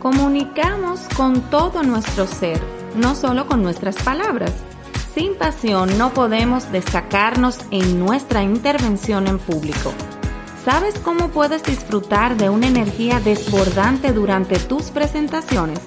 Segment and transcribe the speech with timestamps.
[0.00, 2.60] Comunicamos con todo nuestro ser,
[2.94, 4.52] no solo con nuestras palabras.
[5.12, 9.92] Sin pasión no podemos destacarnos en nuestra intervención en público.
[10.64, 15.80] ¿Sabes cómo puedes disfrutar de una energía desbordante durante tus presentaciones?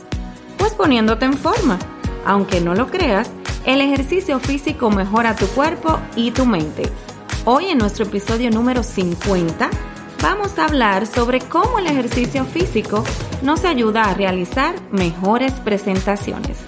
[0.57, 1.79] Pues poniéndote en forma.
[2.25, 3.31] Aunque no lo creas,
[3.65, 6.83] el ejercicio físico mejora tu cuerpo y tu mente.
[7.45, 9.69] Hoy en nuestro episodio número 50
[10.21, 13.05] vamos a hablar sobre cómo el ejercicio físico
[13.41, 16.59] nos ayuda a realizar mejores presentaciones.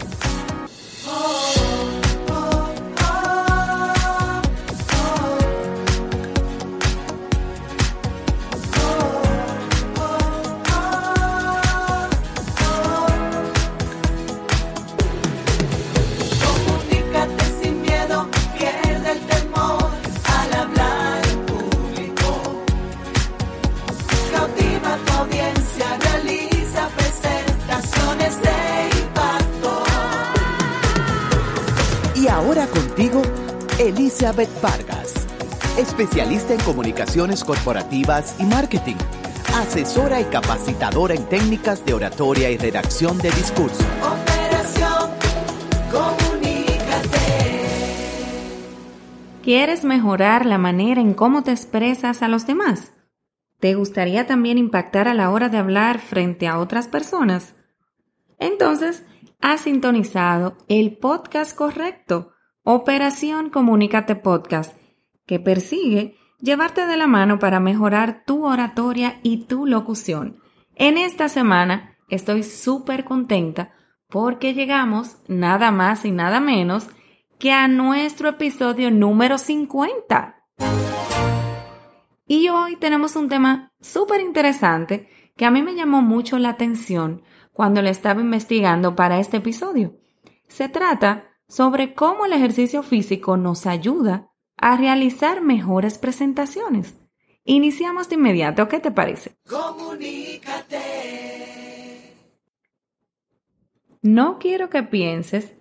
[33.79, 35.27] Elizabeth Vargas,
[35.77, 38.95] especialista en comunicaciones corporativas y marketing,
[39.53, 43.83] asesora y capacitadora en técnicas de oratoria y redacción de discurso.
[43.99, 45.09] Operación
[45.91, 47.67] Comunícate.
[49.41, 52.93] ¿Quieres mejorar la manera en cómo te expresas a los demás?
[53.59, 57.53] ¿Te gustaría también impactar a la hora de hablar frente a otras personas?
[58.39, 59.03] Entonces,
[59.41, 62.32] has sintonizado el podcast correcto
[62.65, 64.77] Operación Comunícate Podcast,
[65.25, 70.39] que persigue llevarte de la mano para mejorar tu oratoria y tu locución.
[70.75, 73.73] En esta semana estoy súper contenta
[74.07, 76.87] porque llegamos nada más y nada menos
[77.37, 80.41] que a nuestro episodio número 50.
[82.25, 87.23] Y hoy tenemos un tema súper interesante que a mí me llamó mucho la atención
[87.51, 89.97] cuando lo estaba investigando para este episodio.
[90.47, 96.97] Se trata sobre cómo el ejercicio físico nos ayuda a realizar mejores presentaciones.
[97.43, 99.35] Iniciamos de inmediato, ¿qué te parece?
[99.47, 100.79] Comunícate.
[104.01, 105.53] No quiero que pienses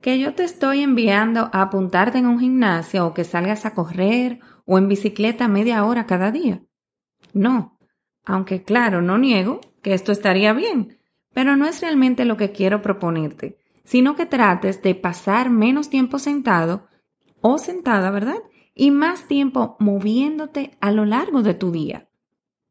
[0.00, 4.40] que yo te estoy enviando a apuntarte en un gimnasio o que salgas a correr
[4.64, 6.62] o en bicicleta media hora cada día.
[7.32, 7.78] No,
[8.24, 10.98] aunque claro, no niego que esto estaría bien,
[11.32, 16.18] pero no es realmente lo que quiero proponerte sino que trates de pasar menos tiempo
[16.18, 16.88] sentado
[17.40, 18.42] o sentada, ¿verdad?
[18.74, 22.10] Y más tiempo moviéndote a lo largo de tu día.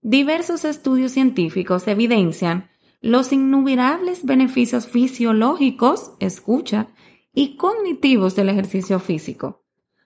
[0.01, 2.69] Diversos estudios científicos evidencian
[3.01, 6.89] los innumerables beneficios fisiológicos, escucha,
[7.33, 9.63] y cognitivos del ejercicio físico.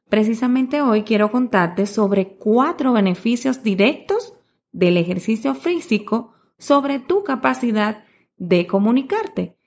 [0.09, 4.33] Precisamente hoy quiero contarte sobre cuatro beneficios directos
[4.71, 8.03] del ejercicio físico sobre tu capacidad
[8.37, 9.58] de comunicarte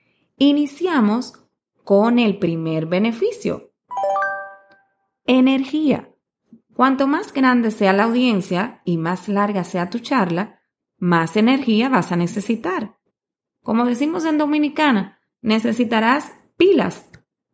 [0.44, 1.34] Iniciamos
[1.84, 3.70] con el primer beneficio.
[5.24, 6.16] Energía.
[6.74, 10.60] Cuanto más grande sea la audiencia y más larga sea tu charla,
[10.98, 12.98] más energía vas a necesitar.
[13.62, 17.08] Como decimos en Dominicana, necesitarás pilas.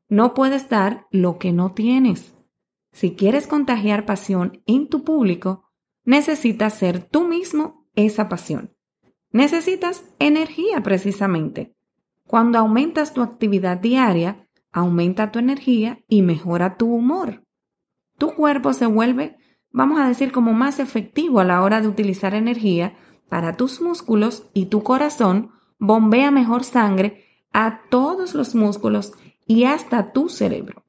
[0.08, 2.34] No puedes dar lo que no tienes.
[2.92, 5.68] Si quieres contagiar pasión en tu público,
[6.04, 8.74] necesitas ser tú mismo esa pasión.
[9.30, 11.74] Necesitas energía precisamente.
[12.28, 17.42] Cuando aumentas tu actividad diaria, aumenta tu energía y mejora tu humor.
[18.18, 19.38] Tu cuerpo se vuelve,
[19.70, 22.98] vamos a decir, como más efectivo a la hora de utilizar energía
[23.30, 27.24] para tus músculos y tu corazón bombea mejor sangre
[27.54, 29.14] a todos los músculos
[29.46, 30.84] y hasta tu cerebro.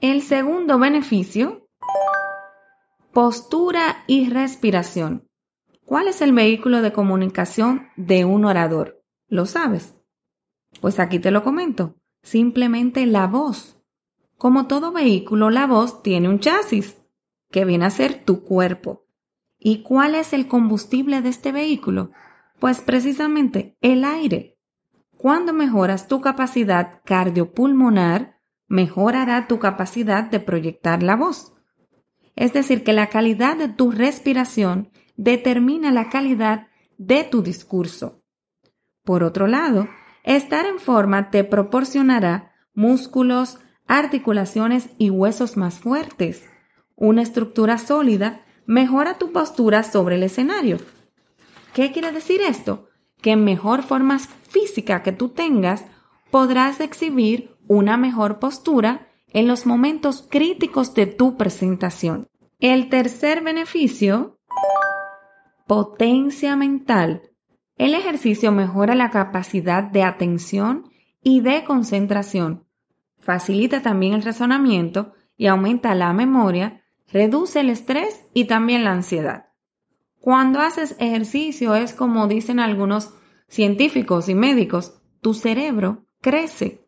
[0.00, 1.68] El segundo beneficio,
[3.12, 5.28] postura y respiración.
[5.84, 8.99] ¿Cuál es el vehículo de comunicación de un orador?
[9.30, 9.94] ¿Lo sabes?
[10.80, 11.94] Pues aquí te lo comento.
[12.22, 13.80] Simplemente la voz.
[14.36, 17.00] Como todo vehículo, la voz tiene un chasis,
[17.50, 19.06] que viene a ser tu cuerpo.
[19.56, 22.10] ¿Y cuál es el combustible de este vehículo?
[22.58, 24.58] Pues precisamente el aire.
[25.16, 31.52] Cuando mejoras tu capacidad cardiopulmonar, mejorará tu capacidad de proyectar la voz.
[32.34, 36.66] Es decir, que la calidad de tu respiración determina la calidad
[36.98, 38.19] de tu discurso.
[39.10, 39.88] Por otro lado,
[40.22, 43.58] estar en forma te proporcionará músculos,
[43.88, 46.48] articulaciones y huesos más fuertes.
[46.94, 50.76] Una estructura sólida mejora tu postura sobre el escenario.
[51.74, 52.88] ¿Qué quiere decir esto?
[53.20, 55.84] Que mejor forma física que tú tengas,
[56.30, 62.28] podrás exhibir una mejor postura en los momentos críticos de tu presentación.
[62.60, 64.38] El tercer beneficio,
[65.66, 67.29] potencia mental.
[67.80, 70.90] El ejercicio mejora la capacidad de atención
[71.22, 72.66] y de concentración,
[73.20, 79.46] facilita también el razonamiento y aumenta la memoria, reduce el estrés y también la ansiedad.
[80.18, 83.14] Cuando haces ejercicio es como dicen algunos
[83.48, 86.86] científicos y médicos, tu cerebro crece.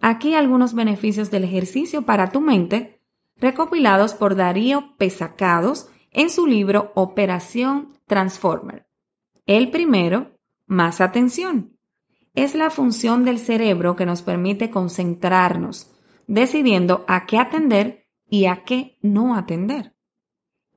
[0.00, 3.00] Aquí algunos beneficios del ejercicio para tu mente,
[3.36, 8.85] recopilados por Darío Pesacados en su libro Operación Transformer.
[9.46, 10.32] El primero,
[10.66, 11.78] más atención.
[12.34, 15.92] Es la función del cerebro que nos permite concentrarnos,
[16.26, 19.94] decidiendo a qué atender y a qué no atender.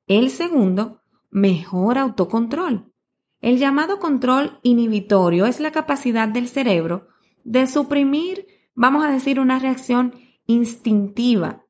[0.06, 1.02] El segundo,
[1.32, 2.94] mejor autocontrol.
[3.42, 7.08] El llamado control inhibitorio es la capacidad del cerebro
[7.44, 8.46] de suprimir,
[8.76, 10.14] vamos a decir, una reacción
[10.46, 11.66] instintiva,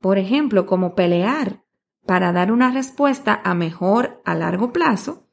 [0.00, 1.62] por ejemplo, como pelear,
[2.06, 5.27] para dar una respuesta a mejor a largo plazo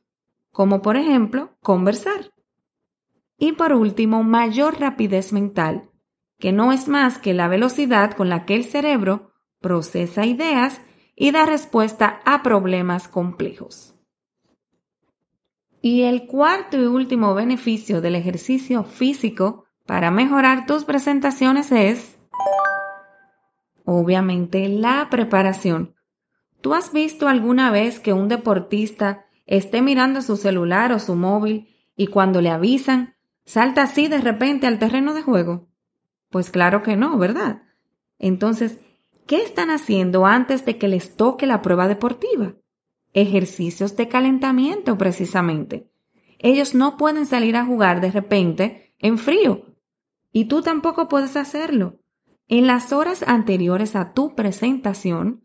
[0.56, 2.31] como por ejemplo conversar.
[3.38, 5.90] Y por último, mayor rapidez mental,
[6.40, 10.80] que no es más que la velocidad con la que el cerebro procesa ideas
[11.13, 13.96] y da respuesta a problemas complejos.
[15.81, 22.18] Y el cuarto y último beneficio del ejercicio físico para mejorar tus presentaciones es,
[23.84, 25.96] obviamente, la preparación.
[26.62, 31.69] ¿Tú has visto alguna vez que un deportista esté mirando su celular o su móvil
[31.95, 33.15] y cuando le avisan,
[33.45, 35.68] salta así de repente al terreno de juego?
[36.30, 37.63] Pues claro que no, ¿verdad?
[38.19, 38.80] Entonces,
[39.27, 42.56] ¿qué están haciendo antes de que les toque la prueba deportiva?
[43.13, 45.89] Ejercicios de calentamiento, precisamente.
[46.39, 49.65] Ellos no pueden salir a jugar de repente en frío.
[50.31, 52.00] Y tú tampoco puedes hacerlo.
[52.47, 55.44] En las horas anteriores a tu presentación,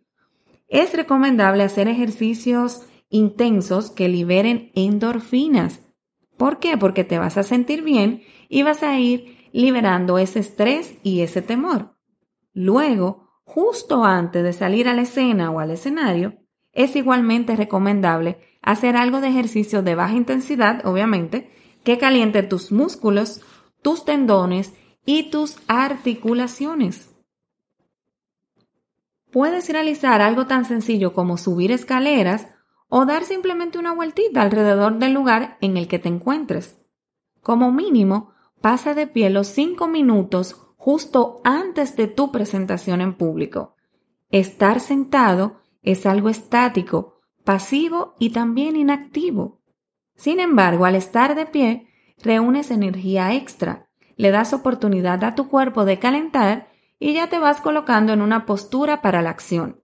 [0.69, 5.81] es recomendable hacer ejercicios intensos que liberen endorfinas.
[6.37, 6.79] ¿Por qué?
[6.79, 11.43] Porque te vas a sentir bien y vas a ir liberando ese estrés y ese
[11.43, 11.97] temor.
[12.55, 16.39] Luego, justo antes de salir a la escena o al escenario,
[16.73, 21.51] es igualmente recomendable hacer algo de ejercicio de baja intensidad, obviamente,
[21.85, 23.41] que caliente tus músculos,
[23.83, 24.73] tus tendones
[25.05, 27.11] y tus articulaciones.
[29.33, 32.49] Puedes realizar algo tan sencillo como subir escaleras
[32.91, 36.79] o dar simplemente una vueltita alrededor del lugar en el que te encuentres.
[37.41, 43.77] Como mínimo, pasa de pie los 5 minutos justo antes de tu presentación en público.
[44.31, 49.61] Estar sentado es algo estático, pasivo y también inactivo.
[50.17, 51.89] Sin embargo, al estar de pie,
[52.23, 57.61] reúnes energía extra, le das oportunidad a tu cuerpo de calentar y ya te vas
[57.61, 59.83] colocando en una postura para la acción.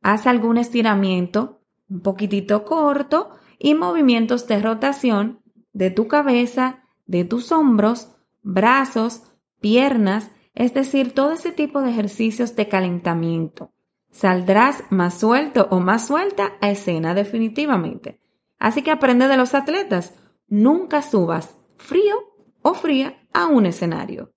[0.00, 5.40] Haz algún estiramiento, un poquitito corto y movimientos de rotación
[5.72, 9.22] de tu cabeza, de tus hombros, brazos,
[9.60, 13.72] piernas, es decir, todo ese tipo de ejercicios de calentamiento.
[14.10, 18.20] Saldrás más suelto o más suelta a escena definitivamente.
[18.58, 20.14] Así que aprende de los atletas.
[20.46, 22.16] Nunca subas frío
[22.62, 24.33] o fría a un escenario.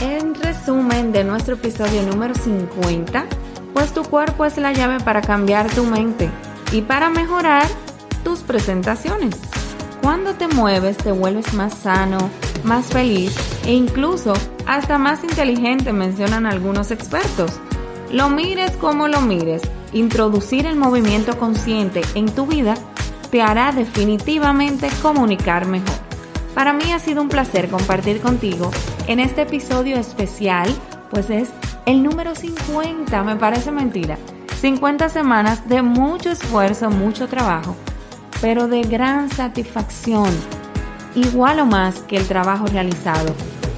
[0.00, 3.26] En resumen de nuestro episodio número 50,
[3.74, 6.30] pues tu cuerpo es la llave para cambiar tu mente
[6.72, 7.66] y para mejorar
[8.24, 9.36] tus presentaciones.
[10.02, 12.16] Cuando te mueves te vuelves más sano,
[12.64, 14.32] más feliz e incluso
[14.66, 17.60] hasta más inteligente, mencionan algunos expertos.
[18.10, 19.60] Lo mires como lo mires,
[19.92, 22.72] introducir el movimiento consciente en tu vida
[23.30, 25.94] te hará definitivamente comunicar mejor.
[26.54, 28.70] Para mí ha sido un placer compartir contigo
[29.10, 30.72] en este episodio especial,
[31.10, 31.48] pues es
[31.84, 34.16] el número 50, me parece mentira.
[34.60, 37.74] 50 semanas de mucho esfuerzo, mucho trabajo,
[38.40, 40.28] pero de gran satisfacción,
[41.16, 43.34] igual o más que el trabajo realizado,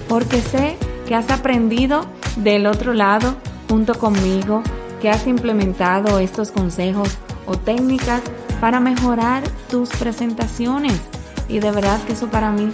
[0.06, 0.76] porque sé
[1.08, 2.04] que has aprendido
[2.36, 3.34] del otro lado
[3.70, 4.62] junto conmigo,
[5.00, 7.08] que has implementado estos consejos
[7.46, 8.20] o técnicas
[8.60, 11.00] para mejorar tus presentaciones
[11.48, 12.70] y de verdad que eso para mí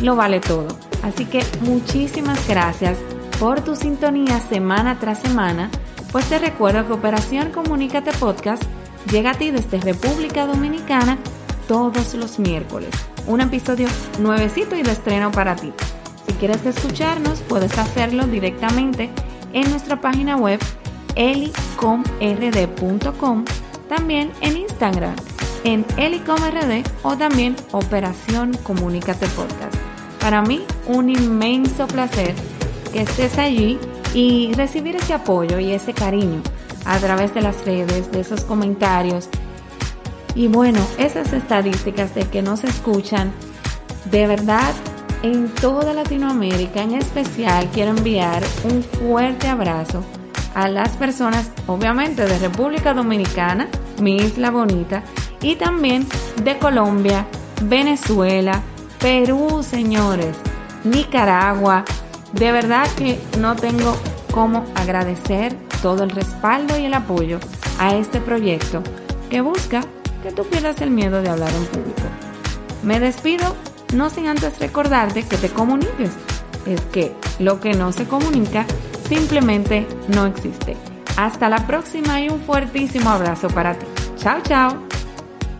[0.00, 0.89] lo vale todo.
[1.02, 2.98] Así que muchísimas gracias
[3.38, 5.70] por tu sintonía semana tras semana,
[6.12, 8.62] pues te recuerdo que Operación Comunícate Podcast
[9.10, 11.18] llega a ti desde República Dominicana
[11.66, 12.90] todos los miércoles.
[13.26, 13.88] Un episodio
[14.18, 15.72] nuevecito y de estreno para ti.
[16.26, 19.10] Si quieres escucharnos, puedes hacerlo directamente
[19.52, 20.60] en nuestra página web
[21.16, 22.04] elicomrd.com,
[23.88, 25.14] también en Instagram
[25.64, 29.74] en Elicom.rd o también Operación Comunícate Podcast.
[30.20, 32.34] Para mí, un inmenso placer
[32.92, 33.78] que estés allí
[34.14, 36.42] y recibir ese apoyo y ese cariño
[36.84, 39.28] a través de las redes, de esos comentarios.
[40.34, 43.32] Y bueno, esas estadísticas de que nos escuchan,
[44.10, 44.72] de verdad,
[45.22, 50.02] en toda Latinoamérica, en especial, quiero enviar un fuerte abrazo
[50.54, 53.68] a las personas, obviamente, de República Dominicana,
[54.00, 55.04] mi isla bonita,
[55.42, 56.06] y también
[56.42, 57.26] de Colombia,
[57.62, 58.62] Venezuela,
[58.98, 60.36] Perú, señores,
[60.84, 61.84] Nicaragua.
[62.32, 63.96] De verdad que no tengo
[64.32, 67.38] cómo agradecer todo el respaldo y el apoyo
[67.78, 68.82] a este proyecto
[69.30, 69.82] que busca
[70.22, 72.02] que tú pierdas el miedo de hablar en público.
[72.82, 73.56] Me despido,
[73.94, 76.10] no sin antes recordarte que te comuniques.
[76.66, 78.66] Es que lo que no se comunica
[79.08, 80.76] simplemente no existe.
[81.16, 83.86] Hasta la próxima y un fuertísimo abrazo para ti.
[84.16, 84.89] Chao, chao.